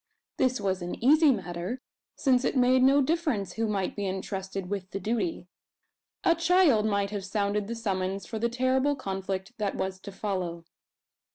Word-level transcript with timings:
This 0.37 0.59
was 0.59 0.81
an 0.81 0.95
easy 0.95 1.31
matter, 1.31 1.79
since 2.15 2.43
it 2.43 2.57
made 2.57 2.81
no 2.81 3.03
difference 3.03 3.53
who 3.53 3.67
might 3.67 3.95
be 3.95 4.07
entrusted 4.07 4.67
with 4.67 4.89
the 4.89 4.99
duty. 4.99 5.45
A 6.23 6.33
child 6.33 6.87
might 6.87 7.11
have 7.11 7.23
sounded 7.23 7.67
the 7.67 7.75
summons 7.75 8.25
for 8.25 8.39
the 8.39 8.49
terrible 8.49 8.95
conflict 8.95 9.51
that 9.59 9.75
was 9.75 9.99
to 9.99 10.11
follow. 10.11 10.65